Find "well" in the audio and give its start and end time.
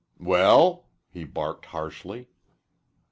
0.19-0.87